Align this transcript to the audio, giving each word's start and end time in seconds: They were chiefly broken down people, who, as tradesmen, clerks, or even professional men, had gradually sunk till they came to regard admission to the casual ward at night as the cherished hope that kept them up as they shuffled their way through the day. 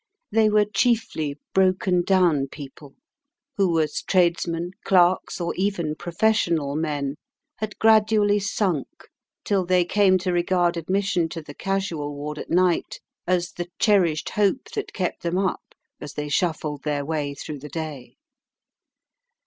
They 0.31 0.49
were 0.49 0.65
chiefly 0.65 1.37
broken 1.53 2.01
down 2.03 2.47
people, 2.47 2.95
who, 3.57 3.79
as 3.79 4.01
tradesmen, 4.01 4.71
clerks, 4.83 5.39
or 5.39 5.53
even 5.53 5.93
professional 5.93 6.75
men, 6.75 7.17
had 7.57 7.77
gradually 7.77 8.39
sunk 8.39 8.87
till 9.45 9.63
they 9.63 9.85
came 9.85 10.17
to 10.17 10.33
regard 10.33 10.75
admission 10.75 11.29
to 11.29 11.41
the 11.43 11.53
casual 11.53 12.15
ward 12.15 12.39
at 12.39 12.49
night 12.49 12.99
as 13.27 13.51
the 13.51 13.67
cherished 13.77 14.29
hope 14.29 14.71
that 14.73 14.91
kept 14.91 15.21
them 15.21 15.37
up 15.37 15.75
as 15.99 16.13
they 16.13 16.29
shuffled 16.29 16.81
their 16.81 17.05
way 17.05 17.35
through 17.35 17.59
the 17.59 17.69
day. 17.69 18.15